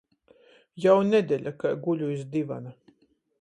[0.85, 2.75] Jau nedeļa, kai guļu iz divana.